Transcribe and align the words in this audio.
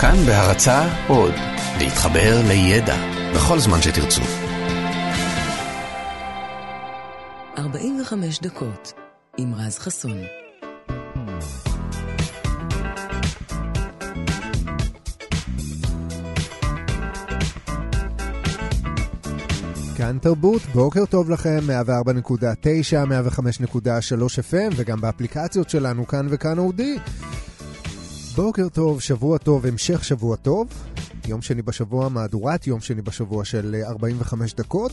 כאן 0.00 0.16
בהרצה 0.26 0.88
עוד, 1.08 1.34
להתחבר 1.78 2.40
לידע 2.48 2.96
בכל 3.34 3.58
זמן 3.58 3.82
שתרצו. 3.82 4.22
45 7.58 8.40
דקות 8.40 8.92
עם 9.38 9.54
רז 9.54 9.78
חסון. 9.78 10.18
כאן 19.96 20.18
תרבות, 20.18 20.62
בוקר 20.74 21.04
טוב 21.06 21.30
לכם, 21.30 21.58
104.9, 21.68 23.04
105.3 23.68 23.72
FM, 24.50 24.72
וגם 24.76 25.00
באפליקציות 25.00 25.70
שלנו, 25.70 26.06
כאן 26.06 26.26
וכאן 26.30 26.58
אודי. 26.58 26.98
בוקר 28.38 28.68
טוב, 28.68 29.00
שבוע 29.00 29.38
טוב, 29.38 29.66
המשך 29.66 30.04
שבוע 30.04 30.36
טוב. 30.36 30.68
יום 31.28 31.42
שני 31.42 31.62
בשבוע, 31.62 32.08
מהדורת 32.08 32.66
יום 32.66 32.80
שני 32.80 33.02
בשבוע 33.02 33.44
של 33.44 33.76
45 33.84 34.54
דקות. 34.54 34.92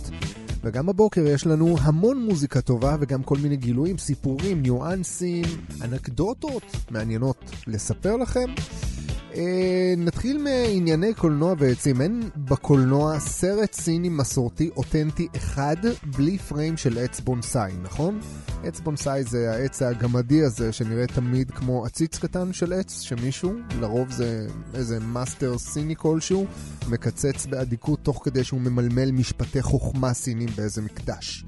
וגם 0.64 0.86
בבוקר 0.86 1.22
יש 1.28 1.48
לנו 1.48 1.76
המון 1.82 2.26
מוזיקה 2.26 2.62
טובה 2.62 2.96
וגם 3.00 3.24
כל 3.24 3.38
מיני 3.38 3.58
גילויים, 3.58 3.98
סיפורים, 3.98 4.62
ניואנסים, 4.62 5.46
אנקדוטות 5.82 6.64
מעניינות 6.92 7.52
לספר 7.68 8.16
לכם. 8.16 8.50
אה, 9.36 9.94
נתחיל 9.98 10.38
מענייני 10.38 11.14
קולנוע 11.14 11.54
ועצים. 11.58 12.02
אין 12.02 12.30
בקולנוע 12.38 13.20
סרט 13.20 13.74
סיני 13.74 14.10
מסורתי 14.10 14.70
אותנטי 14.78 15.28
אחד 15.36 15.76
בלי 16.18 16.38
פריים 16.38 16.78
של 16.78 16.98
עץ 16.98 17.20
בונסאי, 17.20 17.72
נכון? 17.84 18.20
עץ 18.64 18.80
בונסאי 18.80 19.24
זה 19.24 19.52
העץ 19.52 19.82
הגמדי 19.82 20.44
הזה 20.44 20.72
שנראה 20.72 21.08
תמיד 21.08 21.52
כמו 21.52 21.86
עציץ 21.86 22.20
קטן 22.20 22.54
של 22.54 22.74
עץ, 22.74 23.02
שמישהו, 23.02 23.54
לרוב 23.80 24.12
זה 24.12 24.48
איזה 24.74 25.00
מאסטר 25.00 25.58
סיני 25.58 25.96
כלשהו, 25.96 26.46
מקצץ 26.90 27.46
באדיקות 27.46 28.00
תוך 28.04 28.22
כדי 28.24 28.44
שהוא 28.44 28.62
ממלמל 28.62 29.12
משפטי 29.12 29.62
חוכמה 29.62 30.14
סינים 30.14 30.50
באיזה 30.56 30.82
מקדש. 30.82 31.46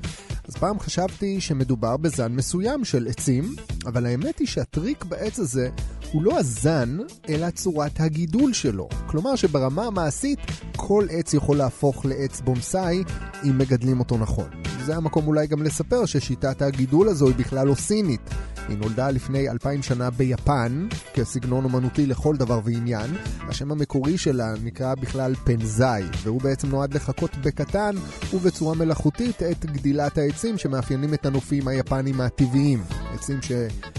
אז 0.47 0.55
פעם 0.55 0.79
חשבתי 0.79 1.41
שמדובר 1.41 1.97
בזן 1.97 2.31
מסוים 2.31 2.85
של 2.85 3.07
עצים, 3.07 3.55
אבל 3.85 4.05
האמת 4.05 4.39
היא 4.39 4.47
שהטריק 4.47 5.03
בעץ 5.05 5.39
הזה 5.39 5.69
הוא 6.11 6.23
לא 6.23 6.39
הזן, 6.39 6.97
אלא 7.29 7.49
צורת 7.49 7.99
הגידול 7.99 8.53
שלו. 8.53 8.89
כלומר 9.07 9.35
שברמה 9.35 9.85
המעשית, 9.85 10.39
כל 10.75 11.07
עץ 11.11 11.33
יכול 11.33 11.57
להפוך 11.57 12.05
לעץ 12.05 12.41
בונסאי 12.41 13.03
אם 13.43 13.57
מגדלים 13.57 13.99
אותו 13.99 14.17
נכון. 14.17 14.49
זה 14.85 14.95
המקום 14.95 15.27
אולי 15.27 15.47
גם 15.47 15.63
לספר 15.63 16.05
ששיטת 16.05 16.61
הגידול 16.61 17.09
הזו 17.09 17.27
היא 17.27 17.35
בכלל 17.35 17.67
לא 17.67 17.75
סינית. 17.75 18.21
היא 18.67 18.77
נולדה 18.77 19.11
לפני 19.11 19.49
אלפיים 19.49 19.83
שנה 19.83 20.09
ביפן, 20.09 20.87
כסגנון 21.13 21.63
אומנותי 21.63 22.05
לכל 22.05 22.35
דבר 22.35 22.59
ועניין. 22.63 23.15
השם 23.39 23.71
המקורי 23.71 24.17
שלה 24.17 24.53
נקרא 24.63 24.95
בכלל 24.95 25.35
פנזאי, 25.35 26.03
והוא 26.23 26.41
בעצם 26.41 26.69
נועד 26.69 26.93
לחכות 26.93 27.35
בקטן 27.35 27.95
ובצורה 28.33 28.75
מלאכותית 28.75 29.43
את 29.43 29.65
גדילת 29.65 30.17
העצים 30.17 30.57
שמאפיינים 30.57 31.13
את 31.13 31.25
הנופים 31.25 31.67
היפנים 31.67 32.21
הטבעיים. 32.21 32.83
עצים 33.13 33.41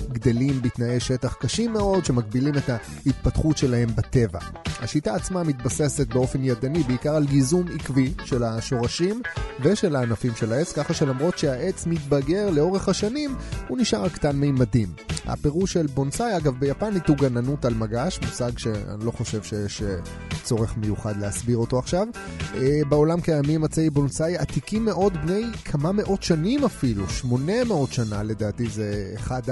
שגדלים 0.08 0.62
בתנאי 0.62 1.00
שטח 1.00 1.34
קשים 1.34 1.72
מאוד, 1.72 2.04
שמגבילים 2.04 2.54
את 2.56 2.68
ההתפתחות 2.68 3.58
שלהם 3.58 3.88
בטבע. 3.96 4.38
השיטה 4.80 5.14
עצמה 5.14 5.42
מתבססת 5.42 6.14
באופן 6.14 6.44
ידני 6.44 6.82
בעיקר 6.82 7.14
על 7.14 7.26
גיזום 7.26 7.66
עקבי 7.74 8.12
של 8.24 8.44
השורשים 8.44 9.22
ושל 9.60 9.96
הענפים 9.96 10.34
של 10.34 10.52
העץ, 10.52 10.72
ככה 10.72 10.94
שלמרות 10.94 11.38
שהעץ 11.38 11.86
מתבגר 11.86 12.50
לאורך 12.50 12.88
השנים, 12.88 13.34
הוא 13.68 13.78
נשאר 13.78 14.08
קטן 14.08 14.36
מימדים. 14.36 14.88
הפירוש 15.26 15.72
של 15.72 15.86
בונסאי, 15.86 16.36
אגב, 16.36 16.54
ביפנית 16.58 17.08
הוא 17.08 17.16
גננות 17.16 17.64
על 17.64 17.74
מגש, 17.74 18.20
מושג 18.22 18.58
שאני 18.58 19.04
לא 19.04 19.10
חושב 19.10 19.42
שיש 19.42 19.82
אה, 19.82 19.96
צורך 20.42 20.76
מיוחד 20.76 21.16
להסביר 21.16 21.56
אותו 21.56 21.78
עכשיו. 21.78 22.06
אה, 22.54 22.80
בעולם 22.88 23.20
קיימים 23.20 23.64
עצי 23.64 23.90
בונסאי 23.90 24.36
עתיקים 24.36 24.84
מאוד, 24.84 25.12
בני 25.12 25.42
כמה 25.64 25.92
מאות 25.92 26.22
שנים 26.22 26.64
אפילו, 26.64 27.08
800 27.08 27.92
שנה 27.92 28.22
לדעתי 28.22 28.66
זה 28.66 29.12
אחד 29.14 29.42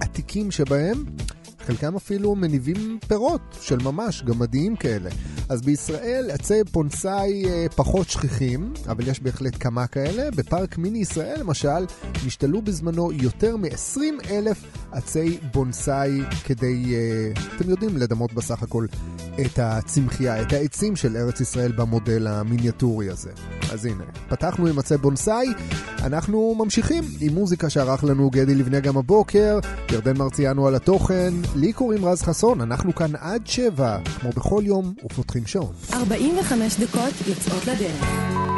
העתיקים 0.00 0.50
שבהם. 0.50 1.04
חלקם 1.70 1.96
אפילו 1.96 2.34
מניבים 2.34 2.98
פירות 3.08 3.40
של 3.60 3.78
ממש, 3.82 4.22
גמדיים 4.22 4.76
כאלה. 4.76 5.10
אז 5.48 5.62
בישראל 5.62 6.30
עצי 6.30 6.64
פונסאי 6.72 7.44
אה, 7.44 7.66
פחות 7.76 8.08
שכיחים, 8.08 8.72
אבל 8.88 9.08
יש 9.08 9.20
בהחלט 9.20 9.56
כמה 9.60 9.86
כאלה. 9.86 10.30
בפארק 10.30 10.78
מיני 10.78 10.98
ישראל 10.98 11.40
למשל, 11.40 11.86
נשתלו 12.26 12.62
בזמנו 12.62 13.12
יותר 13.12 13.56
מ-20 13.56 14.00
אלף 14.30 14.64
עצי 14.92 15.38
בונסאי 15.54 16.20
כדי, 16.44 16.94
אה, 16.94 17.42
אתם 17.56 17.70
יודעים, 17.70 17.96
לדמות 17.96 18.32
בסך 18.32 18.62
הכל 18.62 18.86
את 19.40 19.58
הצמחייה, 19.58 20.42
את 20.42 20.52
העצים 20.52 20.96
של 20.96 21.16
ארץ 21.16 21.40
ישראל 21.40 21.72
במודל 21.72 22.26
המיניאטורי 22.26 23.10
הזה. 23.10 23.30
אז 23.72 23.84
הנה, 23.84 24.04
פתחנו 24.28 24.66
עם 24.66 24.78
עצי 24.78 24.96
בונסאי, 24.96 25.46
אנחנו 26.02 26.54
ממשיכים 26.58 27.04
עם 27.20 27.34
מוזיקה 27.34 27.70
שערך 27.70 28.04
לנו 28.04 28.30
גדי 28.30 28.54
לבנה 28.54 28.80
גם 28.80 28.96
הבוקר, 28.96 29.58
ירדן 29.92 30.16
מרציאנו 30.16 30.66
על 30.66 30.74
התוכן, 30.74 31.34
לי 31.60 31.72
קוראים 31.72 32.04
רז 32.04 32.22
חסון, 32.22 32.60
אנחנו 32.60 32.94
כאן 32.94 33.10
עד 33.18 33.46
שבע, 33.46 33.98
כמו 34.20 34.30
בכל 34.30 34.62
יום, 34.66 34.94
ופותחים 35.04 35.46
שעון. 35.46 35.72
45 35.92 36.80
דקות 36.80 37.14
יוצאות 37.28 37.66
לדרך. 37.66 38.49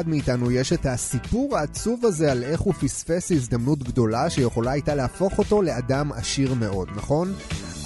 אחד 0.00 0.08
מאיתנו 0.08 0.50
יש 0.50 0.72
את 0.72 0.86
הסיפור 0.86 1.56
העצוב 1.56 2.06
הזה 2.06 2.32
על 2.32 2.44
איך 2.44 2.60
הוא 2.60 2.74
פספס 2.74 3.32
הזדמנות 3.32 3.82
גדולה 3.82 4.30
שיכולה 4.30 4.70
הייתה 4.70 4.94
להפוך 4.94 5.38
אותו 5.38 5.62
לאדם 5.62 6.12
עשיר 6.12 6.54
מאוד, 6.54 6.88
נכון? 6.96 7.32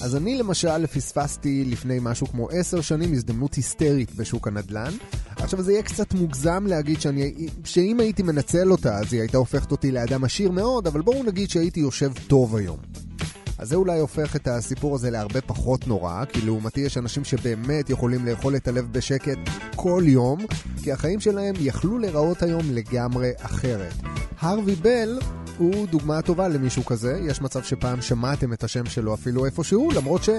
אז 0.02 0.16
אני 0.16 0.38
למשל 0.38 0.86
פספסתי 0.86 1.64
לפני 1.64 1.98
משהו 2.02 2.26
כמו 2.26 2.48
עשר 2.50 2.80
שנים 2.80 3.12
הזדמנות 3.12 3.54
היסטרית 3.54 4.14
בשוק 4.14 4.48
הנדל"ן. 4.48 4.92
עכשיו 5.36 5.62
זה 5.62 5.72
יהיה 5.72 5.82
קצת 5.82 6.14
מוגזם 6.14 6.66
להגיד 6.66 7.00
שאני, 7.00 7.48
שאם 7.64 8.00
הייתי 8.00 8.22
מנצל 8.22 8.72
אותה 8.72 8.98
אז 8.98 9.12
היא 9.12 9.20
הייתה 9.20 9.38
הופכת 9.38 9.72
אותי 9.72 9.92
לאדם 9.92 10.24
עשיר 10.24 10.50
מאוד, 10.50 10.86
אבל 10.86 11.00
בואו 11.00 11.22
נגיד 11.22 11.50
שהייתי 11.50 11.80
יושב 11.80 12.12
טוב 12.28 12.56
היום. 12.56 13.09
אז 13.60 13.68
זה 13.68 13.76
אולי 13.76 13.98
הופך 13.98 14.36
את 14.36 14.48
הסיפור 14.48 14.94
הזה 14.94 15.10
להרבה 15.10 15.40
פחות 15.40 15.86
נורא, 15.86 16.24
כי 16.24 16.40
לעומתי 16.40 16.80
יש 16.80 16.98
אנשים 16.98 17.24
שבאמת 17.24 17.90
יכולים 17.90 18.26
לאכול 18.26 18.56
את 18.56 18.68
הלב 18.68 18.92
בשקט 18.92 19.38
כל 19.76 20.02
יום, 20.06 20.38
כי 20.82 20.92
החיים 20.92 21.20
שלהם 21.20 21.54
יכלו 21.58 21.98
להיראות 21.98 22.42
היום 22.42 22.62
לגמרי 22.70 23.30
אחרת. 23.38 23.94
הרווי 24.38 24.74
בל 24.74 25.18
הוא 25.58 25.86
דוגמה 25.86 26.22
טובה 26.22 26.48
למישהו 26.48 26.84
כזה, 26.84 27.20
יש 27.28 27.40
מצב 27.40 27.62
שפעם 27.62 28.02
שמעתם 28.02 28.52
את 28.52 28.64
השם 28.64 28.86
שלו 28.86 29.14
אפילו 29.14 29.46
איפשהו, 29.46 29.90
למרות 29.90 30.24
ש... 30.24 30.30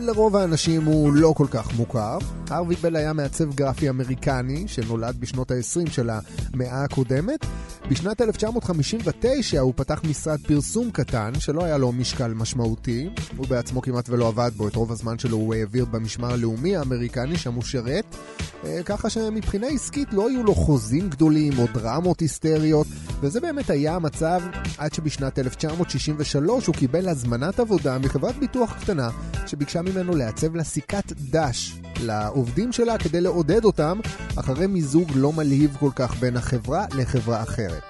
לרוב 0.00 0.36
האנשים 0.36 0.84
הוא 0.84 1.12
לא 1.12 1.32
כל 1.36 1.46
כך 1.50 1.74
מוכר. 1.76 2.18
הרווי 2.50 2.76
בל 2.76 2.96
היה 2.96 3.12
מעצב 3.12 3.54
גרפי 3.54 3.88
אמריקני 3.88 4.68
שנולד 4.68 5.16
בשנות 5.20 5.50
ה-20 5.50 5.90
של 5.90 6.10
המאה 6.10 6.84
הקודמת. 6.84 7.46
בשנת 7.90 8.20
1959 8.20 9.60
הוא 9.60 9.72
פתח 9.76 10.00
משרד 10.04 10.40
פרסום 10.46 10.90
קטן 10.90 11.32
שלא 11.38 11.64
היה 11.64 11.78
לו 11.78 11.92
משקל 11.92 12.34
משמעותי. 12.34 13.08
הוא 13.36 13.46
בעצמו 13.46 13.82
כמעט 13.82 14.08
ולא 14.08 14.28
עבד 14.28 14.50
בו, 14.56 14.68
את 14.68 14.76
רוב 14.76 14.92
הזמן 14.92 15.18
שלו 15.18 15.36
הוא 15.36 15.54
העביר 15.54 15.84
במשמר 15.84 16.32
הלאומי 16.32 16.76
האמריקני, 16.76 17.38
שם 17.38 17.54
הוא 17.54 17.62
שירת. 17.62 18.16
אה, 18.64 18.82
ככה 18.84 19.10
שמבחינה 19.10 19.66
עסקית 19.66 20.12
לא 20.12 20.28
היו 20.28 20.44
לו 20.44 20.54
חוזים 20.54 21.08
גדולים 21.08 21.52
או 21.58 21.66
דרמות 21.74 22.20
היסטריות, 22.20 22.86
וזה 23.20 23.40
באמת 23.40 23.70
היה 23.70 23.94
המצב 23.94 24.42
עד 24.78 24.94
שבשנת 24.94 25.38
1963 25.38 26.66
הוא 26.66 26.74
קיבל 26.74 27.08
הזמנת 27.08 27.60
עבודה 27.60 27.98
מחברת 27.98 28.36
ביטוח 28.38 28.72
קטנה 28.80 29.08
שביקשה 29.46 29.82
ממנו 29.86 30.16
לעצב 30.16 30.56
לה 30.56 30.64
סיכת 30.64 31.12
דש 31.12 31.72
לעובדים 32.00 32.72
שלה 32.72 32.98
כדי 32.98 33.20
לעודד 33.20 33.64
אותם 33.64 34.00
אחרי 34.36 34.66
מיזוג 34.66 35.10
לא 35.14 35.32
מלהיב 35.32 35.76
כל 35.80 35.90
כך 35.96 36.16
בין 36.16 36.36
החברה 36.36 36.86
לחברה 36.94 37.42
אחרת. 37.42 37.82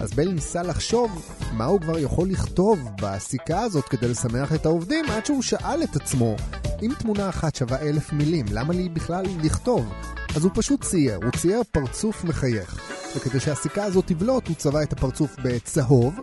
אז 0.00 0.14
בל 0.14 0.28
ניסה 0.28 0.62
לחשוב 0.62 1.32
מה 1.52 1.64
הוא 1.64 1.80
כבר 1.80 1.98
יכול 1.98 2.28
לכתוב 2.28 2.78
בסיכה 3.02 3.60
הזאת 3.60 3.84
כדי 3.84 4.08
לשמח 4.08 4.54
את 4.54 4.66
העובדים 4.66 5.04
עד 5.10 5.26
שהוא 5.26 5.42
שאל 5.42 5.82
את 5.82 5.96
עצמו 5.96 6.36
אם 6.82 6.90
תמונה 6.98 7.28
אחת 7.28 7.54
שווה 7.54 7.78
אלף 7.80 8.12
מילים, 8.12 8.46
למה 8.52 8.74
לי 8.74 8.88
בכלל 8.88 9.24
לכתוב? 9.42 9.92
אז 10.36 10.44
הוא 10.44 10.52
פשוט 10.54 10.84
צייר, 10.84 11.16
הוא 11.22 11.30
צייר 11.30 11.62
פרצוף 11.72 12.24
מחייך. 12.24 12.80
וכדי 13.16 13.40
שהסיכה 13.40 13.84
הזאת 13.84 14.06
תבלוט, 14.06 14.48
הוא 14.48 14.56
צבע 14.56 14.82
את 14.82 14.92
הפרצוף 14.92 15.36
בצהוב, 15.44 16.14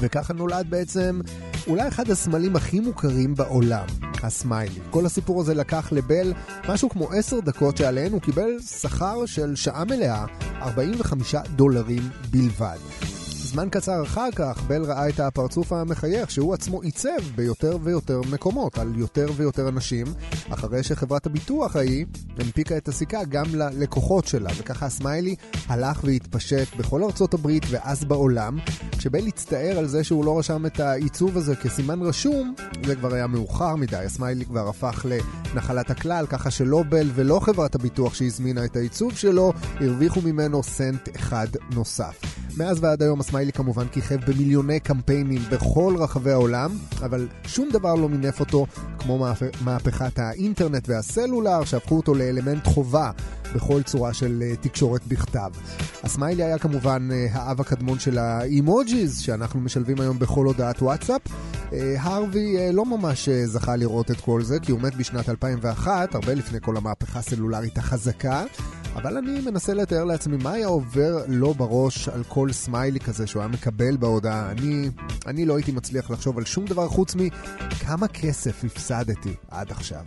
וככה 0.00 0.32
נולד 0.32 0.66
בעצם 0.68 1.20
אולי 1.66 1.88
אחד 1.88 2.10
הסמלים 2.10 2.56
הכי 2.56 2.80
מוכרים 2.80 3.34
בעולם, 3.34 3.86
הסמיילי. 4.22 4.80
כל 4.90 5.06
הסיפור 5.06 5.40
הזה 5.40 5.54
לקח 5.54 5.92
לבל 5.92 6.32
משהו 6.68 6.88
כמו 6.88 7.12
עשר 7.12 7.40
דקות 7.40 7.76
שעליהן 7.76 8.12
הוא 8.12 8.20
קיבל 8.20 8.60
שכר 8.80 9.26
של 9.26 9.56
שעה 9.56 9.84
מלאה, 9.84 10.24
45 10.60 11.34
דולרים 11.56 12.02
בלבד. 12.30 13.19
זמן 13.50 13.68
קצר 13.70 14.02
אחר 14.02 14.28
כך, 14.36 14.62
בל 14.66 14.82
ראה 14.82 15.08
את 15.08 15.20
הפרצוף 15.20 15.72
המחייך 15.72 16.30
שהוא 16.30 16.54
עצמו 16.54 16.82
עיצב 16.82 17.22
ביותר 17.34 17.78
ויותר 17.82 18.20
מקומות, 18.30 18.78
על 18.78 18.92
יותר 18.96 19.26
ויותר 19.36 19.68
אנשים, 19.68 20.06
אחרי 20.50 20.82
שחברת 20.82 21.26
הביטוח 21.26 21.76
ההיא 21.76 22.06
הנפיקה 22.38 22.76
את 22.76 22.88
הסיכה 22.88 23.24
גם 23.24 23.44
ללקוחות 23.54 24.26
שלה, 24.26 24.50
וככה 24.58 24.86
הסמיילי 24.86 25.34
הלך 25.66 26.00
והתפשט 26.04 26.76
בכל 26.76 27.04
ארצות 27.04 27.34
הברית 27.34 27.62
ואז 27.70 28.04
בעולם. 28.04 28.58
כשבל 28.98 29.26
הצטער 29.26 29.78
על 29.78 29.86
זה 29.86 30.04
שהוא 30.04 30.24
לא 30.24 30.38
רשם 30.38 30.66
את 30.66 30.80
העיצוב 30.80 31.36
הזה 31.36 31.56
כסימן 31.56 32.02
רשום, 32.02 32.54
זה 32.86 32.96
כבר 32.96 33.14
היה 33.14 33.26
מאוחר 33.26 33.76
מדי, 33.76 33.96
הסמיילי 33.96 34.44
כבר 34.44 34.68
הפך 34.68 35.06
לנחלת 35.54 35.90
הכלל, 35.90 36.26
ככה 36.26 36.50
שלא 36.50 36.82
בל 36.88 37.10
ולא 37.14 37.40
חברת 37.40 37.74
הביטוח 37.74 38.14
שהזמינה 38.14 38.64
את 38.64 38.76
העיצוב 38.76 39.16
שלו, 39.16 39.52
הרוויחו 39.80 40.20
ממנו 40.20 40.62
סנט 40.62 41.08
אחד 41.16 41.48
נוסף. 41.74 42.29
מאז 42.56 42.78
ועד 42.80 43.02
היום 43.02 43.20
הסמיילי 43.20 43.52
כמובן 43.52 43.88
כיכב 43.88 44.30
במיליוני 44.30 44.80
קמפיינים 44.80 45.42
בכל 45.50 45.94
רחבי 45.98 46.30
העולם, 46.30 46.70
אבל 47.04 47.28
שום 47.46 47.68
דבר 47.72 47.94
לא 47.94 48.08
מינף 48.08 48.40
אותו 48.40 48.66
כמו 48.98 49.26
מהפכת 49.60 50.18
האינטרנט 50.18 50.88
והסלולר, 50.88 51.64
שהפכו 51.64 51.96
אותו 51.96 52.14
לאלמנט 52.14 52.66
חובה 52.66 53.10
בכל 53.54 53.82
צורה 53.82 54.14
של 54.14 54.42
אה, 54.42 54.56
תקשורת 54.56 55.06
בכתב. 55.06 55.50
הסמיילי 56.02 56.44
היה 56.44 56.58
כמובן 56.58 57.08
אה, 57.12 57.26
האב 57.32 57.60
הקדמון 57.60 57.98
של 57.98 58.18
ה 58.18 58.31
emojis, 58.31 59.18
שאנחנו 59.18 59.60
משלבים 59.60 60.00
היום 60.00 60.18
בכל 60.18 60.46
הודעת 60.46 60.82
וואטסאפ. 60.82 61.20
אה, 61.72 61.94
הרווי 61.98 62.72
לא 62.72 62.84
ממש 62.84 63.28
זכה 63.28 63.76
לראות 63.76 64.10
את 64.10 64.20
כל 64.20 64.42
זה, 64.42 64.60
כי 64.60 64.72
הוא 64.72 64.80
מת 64.80 64.94
בשנת 64.94 65.28
2001, 65.28 66.14
הרבה 66.14 66.34
לפני 66.34 66.58
כל 66.62 66.76
המהפכה 66.76 67.18
הסלולרית 67.18 67.78
החזקה. 67.78 68.44
אבל 68.94 69.16
אני 69.16 69.40
מנסה 69.40 69.74
לתאר 69.74 70.04
לעצמי 70.04 70.36
מה 70.42 70.52
היה 70.52 70.66
עובר 70.66 71.24
לו 71.28 71.54
בראש 71.54 72.08
על 72.08 72.22
כל 72.28 72.52
סמיילי 72.52 73.00
כזה 73.00 73.26
שהוא 73.26 73.42
היה 73.42 73.48
מקבל 73.48 73.96
בהודעה. 73.96 74.50
אני, 74.50 74.90
אני 75.26 75.46
לא 75.46 75.56
הייתי 75.56 75.72
מצליח 75.72 76.10
לחשוב 76.10 76.38
על 76.38 76.44
שום 76.44 76.64
דבר 76.64 76.88
חוץ 76.88 77.14
מכמה 77.14 78.08
כסף 78.08 78.64
הפסדתי 78.64 79.34
עד 79.50 79.70
עכשיו. 79.70 80.04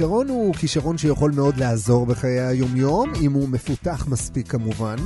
זיכרון 0.00 0.28
הוא 0.28 0.54
כישרון 0.54 0.98
שיכול 0.98 1.32
מאוד 1.32 1.56
לעזור 1.56 2.06
בחיי 2.06 2.40
היומיום, 2.40 3.12
אם 3.22 3.32
הוא 3.32 3.48
מפותח 3.48 4.06
מספיק 4.08 4.48
כמובן. 4.48 4.96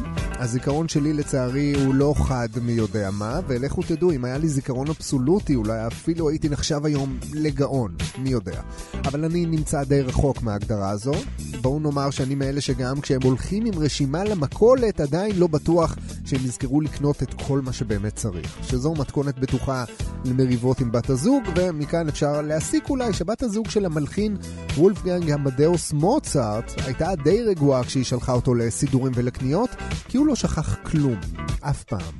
הזיכרון 0.44 0.88
שלי 0.88 1.12
לצערי 1.12 1.74
הוא 1.84 1.94
לא 1.94 2.14
חד 2.16 2.48
מי 2.62 2.72
יודע 2.72 3.10
מה, 3.10 3.40
ולכו 3.46 3.82
תדעו, 3.82 4.12
אם 4.12 4.24
היה 4.24 4.38
לי 4.38 4.48
זיכרון 4.48 4.88
אבסולוטי, 4.88 5.54
אולי 5.54 5.86
אפילו 5.86 6.28
הייתי 6.28 6.48
נחשב 6.48 6.86
היום 6.86 7.18
לגאון, 7.32 7.94
מי 8.18 8.30
יודע. 8.30 8.60
אבל 9.04 9.24
אני 9.24 9.46
נמצא 9.46 9.84
די 9.84 10.00
רחוק 10.00 10.42
מההגדרה 10.42 10.90
הזו. 10.90 11.12
בואו 11.60 11.80
נאמר 11.80 12.10
שאני 12.10 12.34
מאלה 12.34 12.60
שגם 12.60 13.00
כשהם 13.00 13.22
הולכים 13.22 13.66
עם 13.66 13.78
רשימה 13.78 14.24
למכולת, 14.24 15.00
עדיין 15.00 15.36
לא 15.36 15.46
בטוח 15.46 15.96
שהם 16.24 16.40
יזכרו 16.44 16.80
לקנות 16.80 17.22
את 17.22 17.34
כל 17.46 17.60
מה 17.60 17.72
שבאמת 17.72 18.16
צריך. 18.16 18.56
שזו 18.62 18.94
מתכונת 18.94 19.38
בטוחה 19.38 19.84
למריבות 20.24 20.80
עם 20.80 20.92
בת 20.92 21.10
הזוג, 21.10 21.42
ומכאן 21.56 22.08
אפשר 22.08 22.42
להסיק 22.42 22.90
אולי 22.90 23.12
שבת 23.12 23.42
הזוג 23.42 23.70
של 23.70 23.84
המלחין 23.84 24.36
וולפגנג 24.76 25.30
המדאוס 25.30 25.92
מוצרט 25.92 26.72
הייתה 26.86 27.10
די 27.24 27.42
רגועה 27.42 27.84
כשהיא 27.84 28.04
שלחה 28.04 28.32
אותו 28.32 28.54
לסידורים 28.54 29.12
ולקניות, 29.16 29.70
כי 30.08 30.16
הוא 30.16 30.26
לא 30.26 30.33
שכח 30.36 30.74
כלום, 30.74 31.20
אף 31.60 31.84
פעם. 31.84 32.12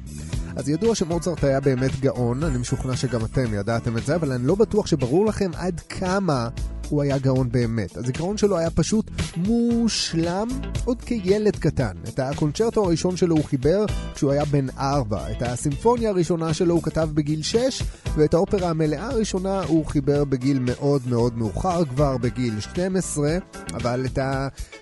אז 0.57 0.69
ידוע 0.69 0.95
שמוצרט 0.95 1.45
היה 1.45 1.61
באמת 1.61 2.01
גאון, 2.01 2.43
אני 2.43 2.59
משוכנע 2.59 2.97
שגם 2.97 3.25
אתם 3.25 3.55
ידעתם 3.55 3.97
את 3.97 4.07
זה, 4.07 4.15
אבל 4.15 4.33
אני 4.33 4.47
לא 4.47 4.55
בטוח 4.55 4.87
שברור 4.87 5.27
לכם 5.27 5.51
עד 5.57 5.81
כמה 5.81 6.49
הוא 6.89 7.03
היה 7.03 7.19
גאון 7.19 7.49
באמת. 7.53 7.97
הזיכרון 7.97 8.37
שלו 8.37 8.59
היה 8.59 8.71
פשוט 8.71 9.11
מושלם 9.37 10.49
עוד 10.85 11.03
כילד 11.03 11.57
קטן. 11.57 11.93
את 12.09 12.19
הקונצ'רטו 12.19 12.85
הראשון 12.85 13.17
שלו 13.17 13.37
הוא 13.37 13.45
חיבר 13.45 13.85
כשהוא 14.15 14.33
היה 14.33 14.45
בן 14.45 14.67
ארבע. 14.79 15.31
את 15.31 15.43
הסימפוניה 15.43 16.11
הראשונה 16.11 16.55
שלו 16.55 16.75
הוא 16.75 16.83
כתב 16.83 17.09
בגיל 17.15 17.43
שש, 17.43 17.83
ואת 18.15 18.35
האופרה 18.35 18.71
המלאה 18.71 19.07
הראשונה 19.07 19.63
הוא 19.63 19.87
חיבר 19.87 20.25
בגיל 20.25 20.59
מאוד 20.59 21.03
מאוד 21.09 21.39
מאוחר, 21.39 21.85
כבר 21.85 22.17
בגיל 22.17 22.61
12, 22.61 23.39
אבל 23.75 24.07
את 24.07 24.19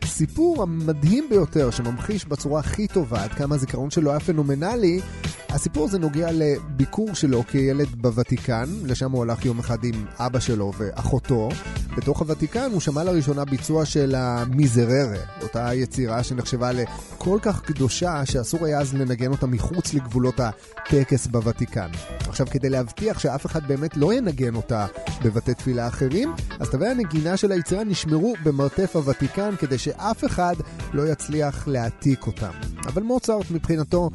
הסיפור 0.03 0.63
המדהים 0.63 1.27
ביותר 1.31 1.71
שממחיש 1.71 2.25
בצורה 2.25 2.61
הכי 2.61 2.87
טובה 2.89 3.25
עד 3.25 3.31
כמה 3.31 3.55
הזיכרון 3.55 3.91
שלו 3.91 4.11
היה 4.11 4.21
פנומנלי, 4.21 5.01
הסיפור 5.49 5.85
הזה 5.85 5.99
נוגע 5.99 6.29
לביקור 6.33 7.15
שלו 7.15 7.43
כילד 7.47 7.89
בוותיקן, 7.97 8.65
לשם 8.85 9.13
הוא 9.13 9.23
הלך 9.23 9.45
יום 9.45 9.59
אחד 9.59 9.85
עם 9.85 10.05
אבא 10.19 10.41
שלו 10.41 10.73
ואחותו. 10.79 11.49
בתוך 11.97 12.21
הוותיקן 12.21 12.71
הוא 12.73 12.81
שמע 12.81 13.05
לראשונה 13.05 13.45
ביצוע 13.45 13.85
של 13.85 14.15
המיזררה, 14.15 15.19
אותה 15.43 15.75
יצירה 15.75 16.23
שנחשבה 16.23 16.73
לכל 16.73 17.39
כך 17.43 17.61
קדושה 17.63 18.27
שאסור 18.27 18.65
היה 18.67 18.81
אז 18.81 18.95
לנגן 18.95 19.31
אותה 19.31 19.47
מחוץ 19.47 19.95
לגבולות 19.95 20.41
הטקס 20.41 21.27
בוותיקן. 21.27 21.91
עכשיו, 22.29 22.47
כדי 22.51 22.71
להבטיח 22.71 23.19
שאף 23.19 23.47
אחד 23.47 23.69
באמת 23.69 23.97
לא 23.97 24.15
ינגן 24.15 24.55
אותה 24.55 24.87
בבתי 25.25 25.55
תפילה 25.55 25.89
אחרים, 25.89 26.35
אז 26.61 26.71
תווי 26.71 26.89
הנגינה 26.89 27.37
של 27.37 27.53
היצירה 27.53 27.85
נשמרו 27.85 28.35
במרתף 28.43 28.97
הוותיקן 28.97 29.57
כדי 29.59 29.79
שאף 29.79 30.25
אחד 30.25 30.55
לא 30.93 31.09
יצליח 31.09 31.69
להעתיק 31.69 32.27
אותם. 32.27 32.53
אבל 32.87 33.03
מוצרט 33.03 33.51
מבחינתו 33.51 34.11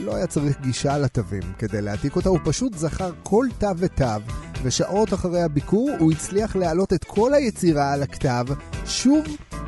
לא 0.00 0.16
היה 0.16 0.26
צריך 0.26 0.60
גישה 0.60 0.98
לתווים 0.98 1.42
כדי 1.58 1.82
להעתיק 1.82 2.16
אותה, 2.16 2.28
הוא 2.28 2.38
פשוט 2.44 2.74
זכר 2.74 3.10
כל 3.22 3.46
תו 3.58 3.76
ותו, 3.76 4.04
ושעות 4.62 5.14
אחרי 5.14 5.42
הביקור 5.42 5.90
הוא 5.98 6.12
הצליח 6.12 6.56
להעלות 6.56 6.92
את 6.92 7.04
כל 7.04 7.34
היצירה 7.34 7.92
על 7.92 8.02
הכתב, 8.02 8.44
שוב 8.86 9.24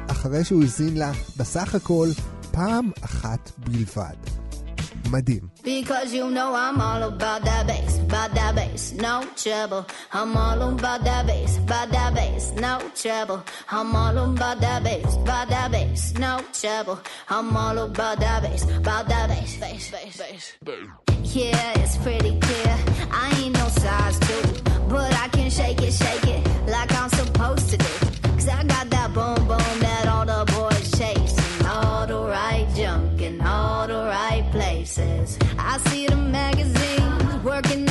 אחרי 0.07 0.44
שהוא 0.44 0.62
הזין 0.62 0.96
לה 0.96 1.12
בסך 1.37 1.74
הכל 1.74 2.09
פעם 2.50 2.90
אחת 3.04 3.50
בלבד. 3.59 4.44
מדהים. 5.11 5.40
Because 5.64 6.12
you 6.14 6.30
know 6.37 6.54
I'm 6.54 6.80
all 6.80 7.02
about 7.12 7.44
that 7.44 7.66
bass, 7.66 7.98
about 7.98 8.30
that 8.35 8.54
bass, 8.54 8.92
no 9.07 9.16
trouble. 9.42 9.83
I'm 10.12 10.37
all 10.37 10.61
about 10.70 11.00
that 11.04 11.26
bass, 11.26 11.52
about 11.59 11.88
that 11.94 12.11
bass, 12.14 12.44
no 12.66 12.74
trouble. 13.02 13.40
I'm 13.70 13.94
all 14.02 14.16
about 14.18 14.61
that 14.64 14.80
bass, 14.87 15.14
about 15.22 15.48
that 15.54 15.68
bass, 15.74 16.02
no 16.24 16.35
trouble. 16.61 16.98
I'm 17.28 17.57
all 17.57 17.78
about 17.78 18.16
that 18.24 18.38
bass, 18.44 18.62
about 18.80 19.04
that 19.12 19.26
bass, 19.33 19.52
bass, 19.62 19.85
bass. 19.92 20.44
Yeah, 21.37 21.80
it's 21.83 21.96
pretty 22.04 22.38
clear. 22.46 22.76
I 23.24 23.26
ain't 23.42 23.53
like 26.66 26.92
I'm 26.92 27.09
supposed 27.11 27.70
to 27.70 27.76
do. 27.76 27.85
Cause 28.35 28.48
I 28.48 28.64
got 28.64 28.90
that 28.90 29.12
boom 29.14 29.37
boom 29.46 29.80
that 29.80 30.07
all 30.09 30.26
the 30.26 30.44
boys 30.52 30.90
chase. 30.98 31.37
And 31.59 31.66
all 31.66 32.07
the 32.07 32.18
right 32.18 32.66
junk 32.74 33.20
in 33.20 33.40
all 33.40 33.87
the 33.87 33.94
right 33.94 34.46
places. 34.50 35.38
I 35.59 35.78
see 35.88 36.07
the 36.07 36.16
magazines 36.16 37.44
working 37.44 37.88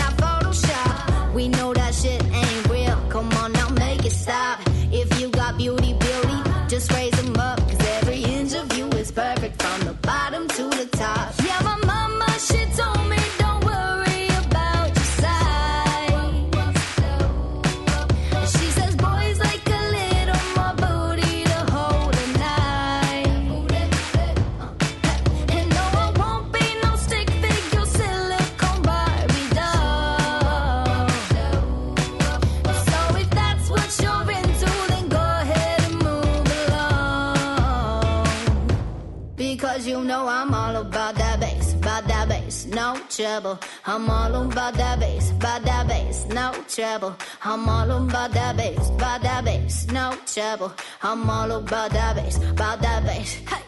trouble. 43.15 43.59
I'm 43.85 44.09
all 44.09 44.35
about 44.35 44.73
that 44.75 44.99
bass, 44.99 45.31
about 45.31 45.63
that 45.63 45.87
bass, 45.87 46.25
no 46.25 46.51
trouble. 46.67 47.15
I'm 47.43 47.69
all 47.69 47.91
about 47.91 48.31
that 48.31 48.57
bass, 48.57 48.89
about 48.89 49.21
that 49.21 49.45
bass, 49.45 49.87
no 49.91 50.17
trouble. 50.25 50.73
I'm 51.03 51.29
all 51.29 51.51
about 51.51 51.91
that 51.91 52.15
bass, 52.15 52.37
about 52.37 52.81
that 52.81 53.05
bass. 53.05 53.33
Hey, 53.47 53.61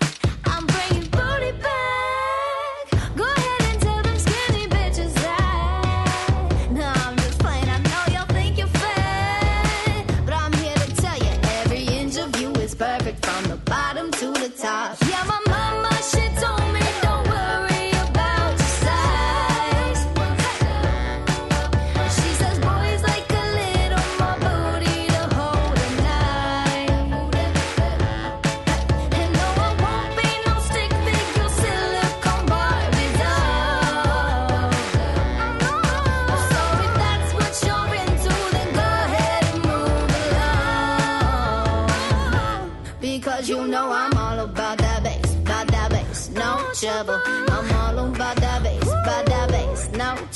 I'm 0.46 0.66
bringing 0.66 1.10
booty 1.10 1.52
back. 1.62 2.05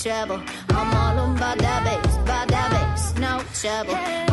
trouble. 0.02 0.42
I'm 0.70 0.96
all 0.96 1.20
on 1.20 1.36
by 1.36 1.56
that 1.56 1.84
bass, 1.84 2.18
by 2.20 2.46
that 2.46 2.72
bass, 2.72 3.14
no 3.20 3.42
trouble. 3.54 4.29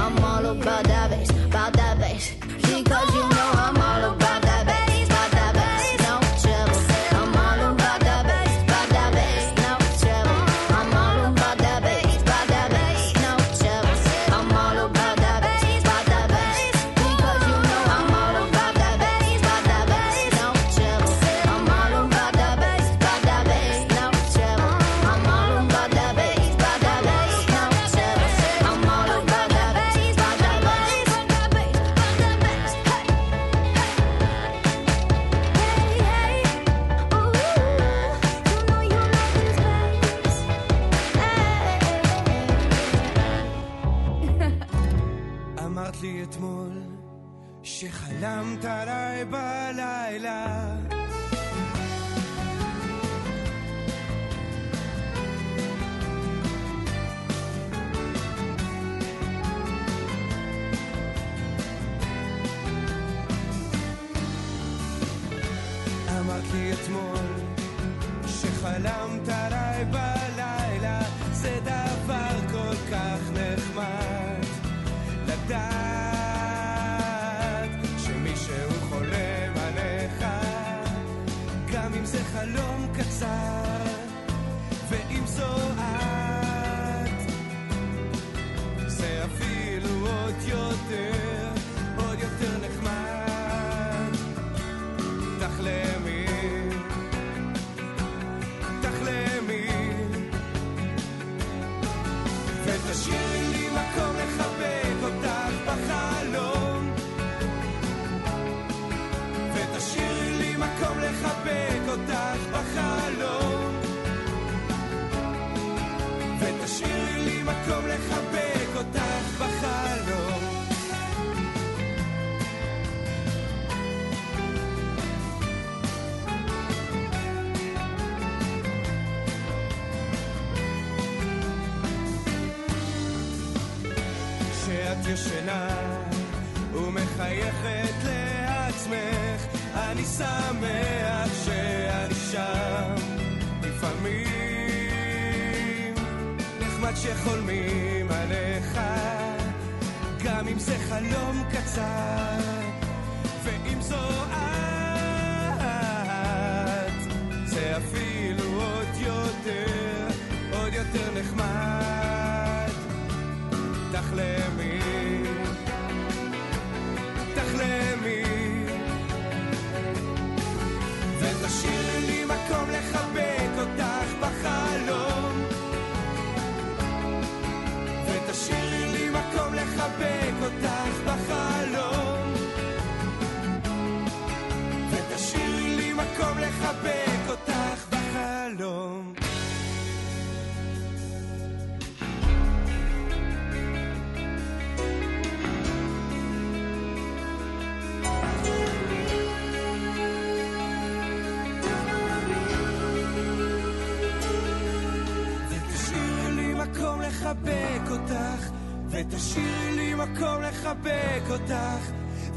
לחבק 210.66 211.30
אותך, 211.30 211.90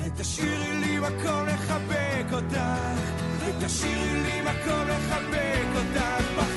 ותשאירי 0.04 0.74
לי 0.74 1.00
מקום 1.00 1.46
לחבק 1.46 2.34
אותך, 2.34 3.02
ותשאירי 3.40 4.22
לי 4.24 4.42
מקום 4.42 4.88
לחבק 4.88 5.66
אותך 5.76 6.49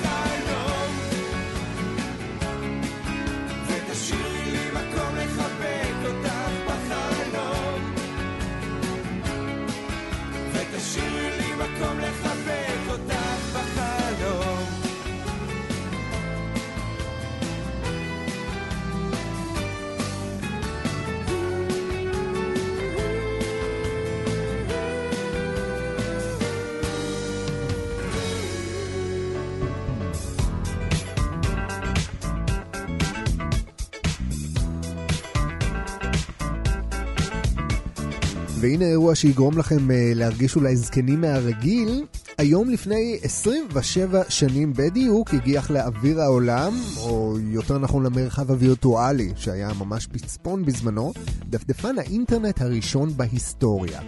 והנה 38.63 38.85
אירוע 38.85 39.15
שיגרום 39.15 39.59
לכם 39.59 39.91
אה, 39.91 40.13
להרגיש 40.15 40.57
אולי 40.57 40.77
זקנים 40.77 41.21
מהרגיל. 41.21 42.05
היום 42.39 42.71
לפני 42.71 43.19
27 43.23 44.23
שנים 44.29 44.73
בדיוק 44.73 45.35
הגיח 45.35 45.71
לאוויר 45.71 46.21
העולם, 46.21 46.73
או 46.97 47.37
יותר 47.41 47.79
נכון 47.79 48.03
למרחב 48.03 48.51
הווירטואלי, 48.51 49.33
שהיה 49.37 49.71
ממש 49.79 50.07
פצפון 50.07 50.65
בזמנו, 50.65 51.13
דפדפן 51.45 51.99
האינטרנט 51.99 52.61
הראשון 52.61 53.17
בהיסטוריה. 53.17 54.01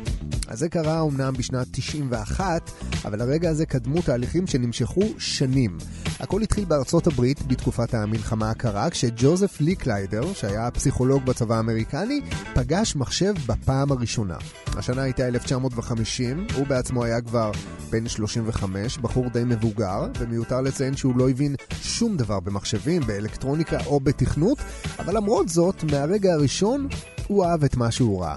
אז 0.49 0.59
זה 0.59 0.69
קרה 0.69 1.03
אמנם 1.03 1.33
בשנת 1.39 1.67
91, 1.71 2.71
אבל 3.05 3.21
הרגע 3.21 3.51
הזה 3.51 3.67
קדמו 3.67 4.03
תהליכים 4.03 4.47
שנמשכו 4.47 5.03
שנים. 5.19 5.79
הכל 6.21 6.43
התחיל 6.43 6.65
בארצות 6.65 7.07
הברית 7.07 7.47
בתקופת 7.47 7.95
המלחמה 7.95 8.51
הקרה, 8.51 8.91
כשג'וזף 8.91 9.61
ליקליידר, 9.61 10.33
שהיה 10.33 10.71
פסיכולוג 10.71 11.25
בצבא 11.25 11.57
האמריקני, 11.57 12.21
פגש 12.55 12.97
מחשב 12.97 13.35
בפעם 13.47 13.93
הראשונה. 13.93 14.37
השנה 14.67 15.03
הייתה 15.03 15.27
1950, 15.27 16.47
הוא 16.55 16.67
בעצמו 16.67 17.05
היה 17.05 17.21
כבר 17.21 17.53
בן 17.91 18.09
35, 18.17 18.99
בחור 18.99 19.29
די 19.29 19.45
מבוגר, 19.45 20.07
ומיותר 20.19 20.61
לציין 20.61 20.97
שהוא 20.97 21.17
לא 21.17 21.31
הבין 21.31 21.55
שום 21.83 22.17
דבר 22.17 22.41
במחשבים, 22.41 23.03
באלקטרוניקה 23.07 23.79
או 23.87 24.01
בתכנות, 24.01 24.59
אבל 24.99 25.17
למרות 25.17 25.49
זאת, 25.49 25.85
מהרגע 25.85 26.33
הראשון 26.33 26.89
הוא 27.27 27.45
אהב 27.45 27.65
את 27.65 27.77
מה 27.77 27.91
שהוא 27.91 28.23
ראה. 28.23 28.37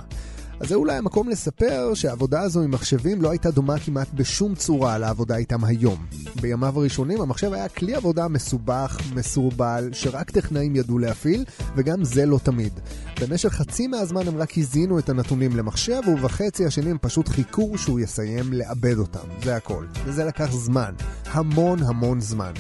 אז 0.60 0.68
זה 0.68 0.76
אולי 0.76 0.96
המקום 0.96 1.30
לספר 1.30 1.94
שהעבודה 1.94 2.42
הזו 2.42 2.62
עם 2.62 2.72
מחשבים 2.72 3.22
לא 3.22 3.32
הייתה 3.32 3.52
דומה 3.52 3.80
כמעט 3.80 4.08
בשום 4.13 4.56
צורה 4.56 4.98
לעבודה 4.98 5.36
איתם 5.36 5.63
היום. 5.63 6.06
בימיו 6.42 6.80
הראשונים 6.80 7.22
המחשב 7.22 7.54
היה 7.54 7.70
כלי 7.70 7.96
עבודה 7.96 8.28
מסובך, 8.28 9.00
מסורבל, 9.16 9.90
שרק 9.94 10.32
טכנאים 10.32 10.76
ידעו 10.76 11.00
להפעיל, 11.00 11.46
וגם 11.76 12.04
זה 12.04 12.26
לא 12.26 12.40
תמיד. 12.44 12.74
במשך 13.21 13.49
חצי 13.49 13.88
מהזמן 13.88 14.27
הם 14.27 14.38
רק 14.38 14.58
הזינו 14.58 14.99
את 14.99 15.10
הנתונים 15.10 15.58
למחשב, 15.58 16.01
ובחצי 16.08 16.65
השני 16.65 16.91
הם 16.91 16.97
פשוט 17.01 17.27
חיכו 17.27 17.77
שהוא 17.77 17.99
יסיים 17.99 18.53
לעבד 18.53 18.97
אותם. 18.97 19.27
זה 19.43 19.56
הכל. 19.56 19.86
וזה 20.06 20.25
לקח 20.25 20.51
זמן. 20.51 20.93
המון 21.25 21.84
המון 21.84 22.19
זמן. 22.19 22.51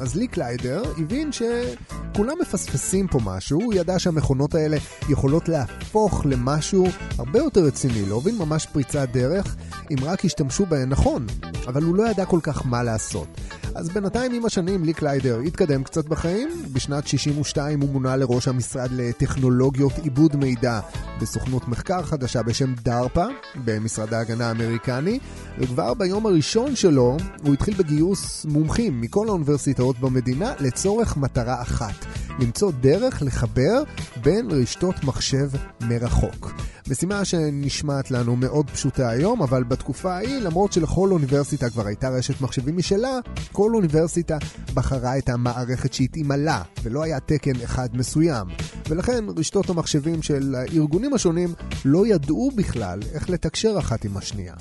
אז 0.00 0.16
לי 0.16 0.28
קליידר 0.28 0.82
הבין 0.98 1.30
שכולם 1.32 2.34
מפספסים 2.40 3.08
פה 3.08 3.18
משהו, 3.24 3.62
הוא 3.62 3.74
ידע 3.74 3.98
שהמכונות 3.98 4.54
האלה 4.54 4.76
יכולות 5.08 5.48
להפוך 5.48 6.26
למשהו 6.26 6.86
הרבה 7.18 7.38
יותר 7.38 7.60
רציני, 7.60 8.06
להוביל 8.06 8.34
ממש 8.38 8.66
פריצת 8.66 9.08
דרך, 9.12 9.56
אם 9.90 9.96
רק 10.02 10.24
ישתמשו 10.24 10.66
בהן 10.66 10.88
נכון, 10.88 11.26
אבל 11.66 11.82
הוא 11.82 11.94
לא 11.94 12.10
ידע 12.10 12.24
כל 12.24 12.40
כך 12.42 12.66
מה 12.66 12.82
לעשות. 12.82 13.28
אז 13.76 13.88
בינתיים 13.88 14.32
עם 14.32 14.46
השנים 14.46 14.84
לי 14.84 14.92
קליידר 14.92 15.38
התקדם 15.38 15.82
קצת 15.82 16.04
בחיים, 16.04 16.48
בשנת 16.72 17.06
62 17.06 17.80
הוא 17.80 17.90
מונה 17.90 18.16
לראש 18.16 18.48
המשרד 18.48 18.90
לטכנולוגיות 18.92 19.92
עיבוד 20.02 20.36
מידע 20.36 20.80
בסוכנות 21.20 21.68
מחקר 21.68 22.02
חדשה 22.02 22.42
בשם 22.42 22.74
דארפה, 22.74 23.26
במשרד 23.64 24.14
ההגנה 24.14 24.48
האמריקני, 24.48 25.18
וכבר 25.58 25.94
ביום 25.94 26.26
הראשון 26.26 26.76
שלו 26.76 27.16
הוא 27.42 27.54
התחיל 27.54 27.74
בגיוס 27.74 28.44
מומחים 28.44 29.00
מכל 29.00 29.28
האוניברסיטאות 29.28 29.98
במדינה 29.98 30.52
לצורך 30.60 31.16
מטרה 31.16 31.62
אחת, 31.62 32.06
למצוא 32.40 32.72
דרך 32.80 33.22
לחבר 33.22 33.82
בין 34.22 34.50
רשתות 34.50 35.04
מחשב 35.04 35.48
מרחוק. 35.80 36.52
משימה 36.90 37.24
שנשמעת 37.24 38.10
לנו 38.10 38.36
מאוד 38.36 38.70
פשוטה 38.70 39.08
היום, 39.08 39.42
אבל 39.42 39.64
בתקופה 39.64 40.14
ההיא, 40.14 40.38
למרות 40.38 40.72
שלכל 40.72 41.12
אוניברסיטה 41.12 41.70
כבר 41.70 41.86
הייתה 41.86 42.08
רשת 42.08 42.40
מחשבים 42.40 42.76
משלה, 42.76 43.18
כל 43.52 43.74
אוניברסיטה 43.74 44.38
בחרה 44.74 45.18
את 45.18 45.28
המערכת 45.28 45.92
שהתאימה 45.92 46.36
לה, 46.36 46.62
ולא 46.82 47.02
היה 47.02 47.20
תקן 47.20 47.60
אחד 47.64 47.88
מסוים. 47.96 48.46
ולכן 48.88 49.24
רשתות 49.36 49.70
המחשבים 49.70 50.22
של 50.22 50.54
הארגונים 50.54 51.14
השונים 51.14 51.54
לא 51.84 52.06
ידעו 52.06 52.50
בכלל 52.54 53.00
איך 53.14 53.30
לתקשר 53.30 53.74
אחת 53.78 54.04
עם 54.04 54.16
השנייה. 54.16 54.54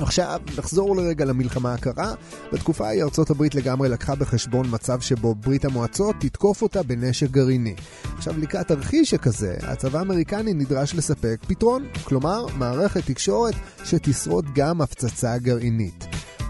עכשיו, 0.00 0.40
נחזור 0.58 0.96
לרגע 0.96 1.24
למלחמה 1.24 1.74
הקרה. 1.74 2.14
בתקופה 2.52 2.86
ההיא 2.86 3.02
ארצות 3.02 3.30
הברית 3.30 3.54
לגמרי 3.54 3.88
לקחה 3.88 4.14
בחשבון 4.14 4.66
מצב 4.70 5.00
שבו 5.00 5.34
ברית 5.34 5.64
המועצות 5.64 6.16
תתקוף 6.20 6.62
אותה 6.62 6.82
בנשק 6.82 7.30
גרעיני. 7.30 7.74
עכשיו, 8.16 8.38
לקראת 8.38 8.68
תרחיש 8.68 9.10
שכזה, 9.10 9.56
הצבא 9.62 9.98
האמריקני 9.98 10.54
נדרש 10.54 10.94
לספק 10.94 11.36
פתרון, 11.46 11.86
כלומר, 12.04 12.46
מערכת 12.58 13.06
תקשורת 13.06 13.54
שתשרוד 13.84 14.46
גם 14.54 14.80
הפצצה 14.80 15.38
גרעינית. 15.38 16.04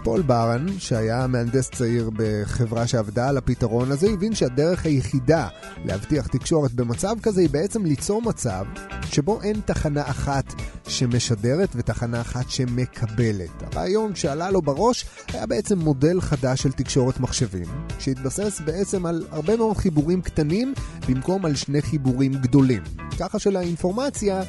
פול 0.05 0.21
ברן, 0.21 0.65
שהיה 0.79 1.27
מהנדס 1.27 1.69
צעיר 1.69 2.09
בחברה 2.15 2.87
שעבדה 2.87 3.29
על 3.29 3.37
הפתרון 3.37 3.91
הזה, 3.91 4.07
הבין 4.09 4.35
שהדרך 4.35 4.85
היחידה 4.85 5.47
להבטיח 5.85 6.27
תקשורת 6.27 6.73
במצב 6.73 7.15
כזה 7.23 7.41
היא 7.41 7.49
בעצם 7.49 7.85
ליצור 7.85 8.21
מצב 8.21 8.65
שבו 9.05 9.41
אין 9.41 9.61
תחנה 9.65 10.01
אחת 10.01 10.53
שמשדרת 10.87 11.69
ותחנה 11.75 12.21
אחת 12.21 12.49
שמקבלת. 12.49 13.63
הרעיון 13.63 14.15
שעלה 14.15 14.51
לו 14.51 14.61
בראש 14.61 15.05
היה 15.33 15.45
בעצם 15.45 15.79
מודל 15.79 16.21
חדש 16.21 16.61
של 16.61 16.71
תקשורת 16.71 17.19
מחשבים, 17.19 17.67
שהתבסס 17.99 18.61
בעצם 18.65 19.05
על 19.05 19.25
הרבה 19.31 19.57
מאוד 19.57 19.77
חיבורים 19.77 20.21
קטנים 20.21 20.73
במקום 21.07 21.45
על 21.45 21.55
שני 21.55 21.81
חיבורים 21.81 22.33
גדולים. 22.33 22.83
ככה 23.19 23.39
שלאינפורמציה 23.39 24.41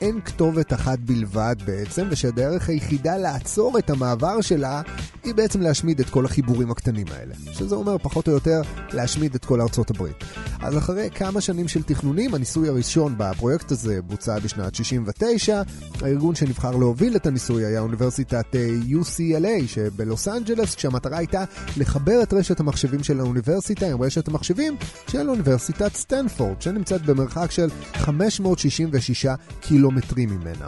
אין 0.00 0.20
כתובת 0.20 0.72
אחת 0.72 0.98
בלבד 0.98 1.56
בעצם, 1.64 2.06
ושהדרך 2.10 2.68
היחידה 2.68 3.16
לעצור 3.16 3.78
את 3.78 3.90
המעבר 3.90 4.40
שלה 4.40 4.82
היא 5.24 5.34
בעצם 5.34 5.60
להשמיד 5.60 6.00
את 6.00 6.10
כל 6.10 6.24
החיבורים 6.24 6.70
הקטנים 6.70 7.06
האלה. 7.10 7.34
שזה 7.52 7.74
אומר 7.74 7.98
פחות 7.98 8.28
או 8.28 8.32
יותר 8.32 8.62
להשמיד 8.92 9.34
את 9.34 9.44
כל 9.44 9.60
ארצות 9.60 9.90
הברית. 9.90 10.16
אז 10.64 10.78
אחרי 10.78 11.10
כמה 11.14 11.40
שנים 11.40 11.68
של 11.68 11.82
תכנונים, 11.82 12.34
הניסוי 12.34 12.68
הראשון 12.68 13.14
בפרויקט 13.16 13.70
הזה 13.70 14.02
בוצע 14.02 14.38
בשנת 14.38 14.74
69. 14.74 15.62
הארגון 16.02 16.34
שנבחר 16.34 16.70
להוביל 16.76 17.16
את 17.16 17.26
הניסוי 17.26 17.64
היה 17.64 17.80
אוניברסיטת 17.80 18.46
אה, 18.54 18.68
UCLA 18.90 19.66
שבלוס 19.66 20.28
אנג'לס, 20.28 20.74
כשהמטרה 20.74 21.18
הייתה 21.18 21.44
לחבר 21.76 22.22
את 22.22 22.32
רשת 22.32 22.60
המחשבים 22.60 23.04
של 23.04 23.20
האוניברסיטה 23.20 23.86
עם 23.86 24.02
רשת 24.02 24.28
המחשבים 24.28 24.76
של 25.08 25.30
אוניברסיטת 25.30 25.94
סטנפורד, 25.94 26.62
שנמצאת 26.62 27.02
במרחק 27.02 27.50
של 27.50 27.68
566 27.94 29.26
קילומטרים 29.60 30.28
ממנה. 30.30 30.66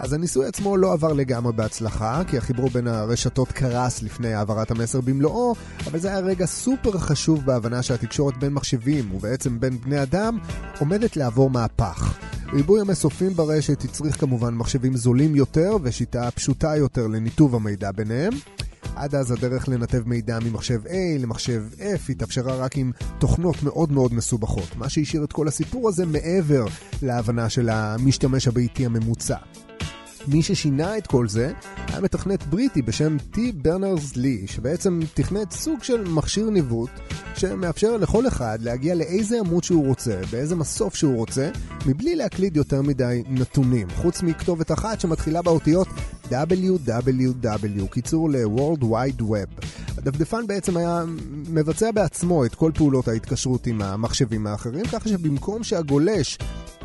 אז 0.00 0.12
הניסוי 0.12 0.46
עצמו 0.46 0.76
לא 0.76 0.92
עבר 0.92 1.12
לגמרי 1.12 1.52
בהצלחה, 1.52 2.22
כי 2.26 2.38
החיבור 2.38 2.70
בין 2.70 2.86
הרשתות 2.86 3.52
קרס 3.52 4.02
לפני 4.02 4.34
העברת 4.34 4.70
המסר 4.70 5.00
במלואו, 5.00 5.54
אבל 5.86 5.98
זה 5.98 6.08
היה 6.08 6.18
רגע 6.18 6.46
סופר 6.46 6.98
חשוב 6.98 7.44
בהבנה 7.44 7.82
שהתקשורת 7.82 8.36
בין 8.36 8.52
מחשבים, 8.52 9.14
ובעצם 9.14 9.60
בין 9.60 9.80
בני 9.80 10.02
אדם, 10.02 10.38
עומדת 10.78 11.16
לעבור 11.16 11.50
מהפך. 11.50 12.18
ריבוי 12.52 12.80
המסופים 12.80 13.32
ברשת 13.32 13.84
הצריך 13.84 14.20
כמובן 14.20 14.54
מחשבים 14.54 14.96
זולים 14.96 15.36
יותר 15.36 15.76
ושיטה 15.82 16.30
פשוטה 16.30 16.76
יותר 16.76 17.06
לניתוב 17.06 17.54
המידע 17.54 17.92
ביניהם. 17.92 18.32
עד 18.96 19.14
אז 19.14 19.30
הדרך 19.30 19.68
לנתב 19.68 20.02
מידע 20.06 20.38
ממחשב 20.44 20.86
A 20.86 21.18
למחשב 21.18 21.64
F 21.78 22.12
התאפשרה 22.12 22.54
רק 22.54 22.76
עם 22.76 22.92
תוכנות 23.18 23.62
מאוד 23.62 23.92
מאוד 23.92 24.14
מסובכות, 24.14 24.76
מה 24.76 24.88
שהשאיר 24.88 25.24
את 25.24 25.32
כל 25.32 25.48
הסיפור 25.48 25.88
הזה 25.88 26.06
מעבר 26.06 26.64
להבנה 27.02 27.48
של 27.48 27.68
המשתמש 27.68 28.48
הביתי 28.48 28.86
הממוצע. 28.86 29.36
מי 30.28 30.42
ששינה 30.42 30.98
את 30.98 31.06
כל 31.06 31.28
זה 31.28 31.52
היה 31.88 32.00
מתכנת 32.00 32.46
בריטי 32.46 32.82
בשם 32.82 33.16
טי 33.30 33.52
ברנרס 33.52 34.16
לי, 34.16 34.46
שבעצם 34.46 35.00
תכנת 35.14 35.52
סוג 35.52 35.82
של 35.82 36.04
מכשיר 36.08 36.50
ניווט 36.50 36.90
שמאפשר 37.36 37.96
לכל 37.96 38.28
אחד 38.28 38.58
להגיע 38.62 38.94
לאיזה 38.94 39.40
עמוד 39.40 39.64
שהוא 39.64 39.86
רוצה, 39.86 40.20
באיזה 40.30 40.56
מסוף 40.56 40.94
שהוא 40.94 41.16
רוצה, 41.16 41.50
מבלי 41.86 42.16
להקליד 42.16 42.56
יותר 42.56 42.82
מדי 42.82 43.22
נתונים, 43.28 43.88
חוץ 43.96 44.22
מכתובת 44.22 44.72
אחת 44.72 45.00
שמתחילה 45.00 45.42
באותיות 45.42 45.88
www, 46.30 47.88
קיצור 47.90 48.30
ל-World 48.30 48.82
Wide 48.82 49.22
Web. 49.22 49.66
הדפדפן 49.98 50.46
בעצם 50.46 50.76
היה 50.76 51.04
מבצע 51.48 51.90
בעצמו 51.90 52.44
את 52.44 52.54
כל 52.54 52.70
פעולות 52.74 53.08
ההתקשרות 53.08 53.66
עם 53.66 53.82
המחשבים 53.82 54.46
האחרים, 54.46 54.84
ככה 54.84 55.08
שבמקום 55.08 55.64
שהגולש 55.64 56.38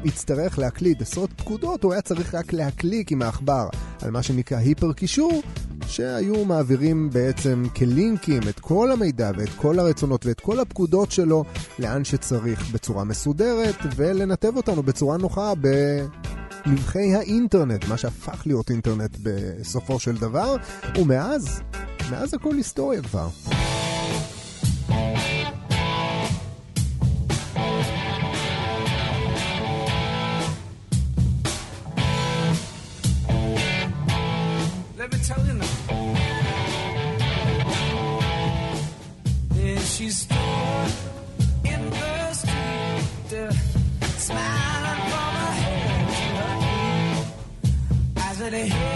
יצטרך 0.06 0.60
להקליד 0.60 1.02
עשרות 1.02 1.30
פקודות, 1.36 1.84
הוא 1.84 1.94
היה 1.94 2.02
צריך 2.02 2.36
רק 2.36 2.54
להקליק 2.54 3.12
עם 3.12 3.22
העכבר 3.22 3.68
על 4.02 4.12
מה 4.12 4.24
שנקרא 4.24 4.58
היפר 4.58 4.94
קישור, 4.94 5.42
שהיו 5.88 6.46
מעבירים 6.46 7.10
בעצם 7.10 7.64
כלינקים 7.76 8.42
את 8.50 8.60
כל 8.60 8.92
המידע 8.92 9.32
ואת 9.38 9.50
כל 9.50 9.80
הרצונות 9.80 10.26
ואת 10.26 10.40
כל 10.40 10.60
הפקודות 10.60 11.12
שלו 11.12 11.44
לאן 11.80 12.04
שצריך 12.04 12.72
בצורה 12.72 13.04
מסודרת, 13.04 13.76
ולנתב 13.96 14.58
אותנו 14.58 14.84
בצורה 14.84 15.18
נוחה 15.18 15.54
ב... 15.62 15.68
נבחי 16.66 17.16
האינטרנט, 17.16 17.88
מה 17.88 17.98
שהפך 17.98 18.48
להיות 18.48 18.70
אינטרנט 18.70 19.18
בסופו 19.24 20.00
של 20.00 20.16
דבר, 20.16 20.56
ומאז, 20.98 21.62
מאז 22.12 22.34
הכל 22.34 22.56
היסטוריה 22.56 23.02
כבר. 23.02 23.28
to. 48.52 48.95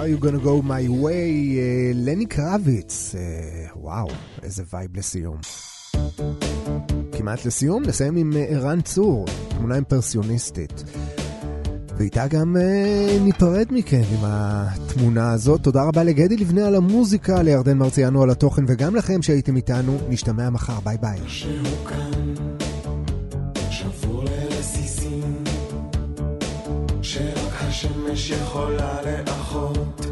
Are 0.00 0.08
you 0.08 0.16
gonna 0.16 0.44
go 0.44 0.62
my 0.62 1.04
way, 1.04 1.58
אה, 1.58 1.90
לני 1.94 2.24
אה, 2.24 2.28
קרביץ. 2.28 3.14
אה, 3.14 3.78
וואו, 3.78 4.08
איזה 4.42 4.62
vibe 4.72 4.96
לסיום. 4.96 5.36
כמעט 7.12 7.44
לסיום, 7.44 7.82
נסיים 7.82 8.16
עם 8.16 8.32
אה, 8.36 8.44
ערן 8.48 8.78
אה, 8.78 8.82
צור, 8.82 9.26
תמונה 9.48 9.74
אימפרסיוניסטית. 9.74 10.84
ואיתה 11.96 12.26
גם 12.26 12.56
אה, 12.56 13.20
ניפרד 13.20 13.66
מכם 13.70 14.02
עם 14.10 14.20
התמונה 14.22 15.32
הזאת. 15.32 15.62
תודה 15.62 15.82
רבה 15.82 16.04
לגדי 16.04 16.36
לבנה 16.36 16.66
על 16.66 16.74
המוזיקה, 16.74 17.42
לירדן 17.42 17.78
מרציאנו 17.78 18.22
על 18.22 18.30
התוכן, 18.30 18.64
וגם 18.68 18.96
לכם 18.96 19.22
שהייתם 19.22 19.56
איתנו. 19.56 19.98
נשתמע 20.08 20.50
מחר, 20.50 20.80
ביי 20.80 20.96
ביי. 21.00 21.18
שהוקם 21.26 22.39
שיכולה 28.20 29.00
לאחות. 29.26 30.09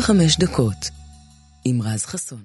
25 0.00 0.38
דקות 0.38 0.90
עם 1.64 1.82
רז 1.82 2.04
חסון. 2.04 2.42